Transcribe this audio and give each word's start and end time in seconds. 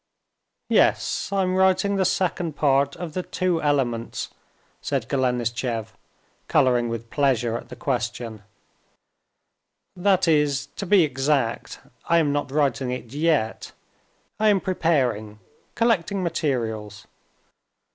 "Yes, 0.69 1.31
I'm 1.31 1.53
writing 1.53 1.95
the 1.95 2.05
second 2.05 2.55
part 2.55 2.95
of 2.95 3.13
the 3.13 3.21
Two 3.21 3.61
Elements," 3.61 4.29
said 4.81 5.07
Golenishtchev, 5.07 5.89
coloring 6.47 6.89
with 6.89 7.11
pleasure 7.11 7.55
at 7.55 7.69
the 7.69 7.75
question—"that 7.75 10.27
is, 10.27 10.65
to 10.77 10.87
be 10.87 11.03
exact, 11.03 11.81
I 12.05 12.17
am 12.17 12.31
not 12.33 12.49
writing 12.51 12.89
it 12.89 13.13
yet; 13.13 13.73
I 14.39 14.49
am 14.49 14.59
preparing, 14.59 15.37
collecting 15.75 16.23
materials. 16.23 17.05